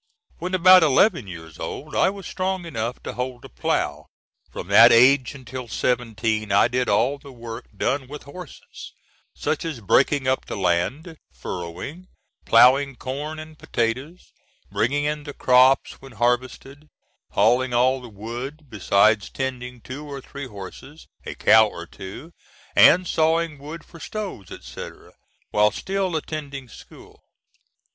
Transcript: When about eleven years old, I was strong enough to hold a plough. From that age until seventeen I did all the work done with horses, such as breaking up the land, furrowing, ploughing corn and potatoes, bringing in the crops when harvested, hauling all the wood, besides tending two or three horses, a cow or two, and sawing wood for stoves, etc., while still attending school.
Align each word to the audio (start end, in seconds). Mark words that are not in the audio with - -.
When 0.39 0.55
about 0.55 0.81
eleven 0.81 1.27
years 1.27 1.59
old, 1.59 1.95
I 1.95 2.09
was 2.09 2.25
strong 2.25 2.65
enough 2.65 3.03
to 3.03 3.13
hold 3.13 3.45
a 3.45 3.49
plough. 3.49 4.07
From 4.49 4.67
that 4.69 4.91
age 4.91 5.35
until 5.35 5.67
seventeen 5.67 6.51
I 6.51 6.67
did 6.67 6.89
all 6.89 7.19
the 7.19 7.31
work 7.31 7.65
done 7.77 8.07
with 8.07 8.23
horses, 8.23 8.93
such 9.35 9.63
as 9.63 9.79
breaking 9.79 10.27
up 10.27 10.45
the 10.45 10.57
land, 10.57 11.19
furrowing, 11.31 12.07
ploughing 12.45 12.95
corn 12.95 13.37
and 13.37 13.59
potatoes, 13.59 14.33
bringing 14.71 15.03
in 15.05 15.23
the 15.23 15.35
crops 15.35 16.01
when 16.01 16.13
harvested, 16.13 16.89
hauling 17.33 17.71
all 17.75 18.01
the 18.01 18.09
wood, 18.09 18.71
besides 18.71 19.29
tending 19.29 19.81
two 19.81 20.07
or 20.11 20.19
three 20.19 20.47
horses, 20.47 21.05
a 21.27 21.35
cow 21.35 21.67
or 21.67 21.85
two, 21.85 22.31
and 22.75 23.07
sawing 23.07 23.59
wood 23.59 23.83
for 23.83 23.99
stoves, 23.99 24.51
etc., 24.51 25.13
while 25.51 25.69
still 25.69 26.15
attending 26.15 26.67
school. 26.67 27.21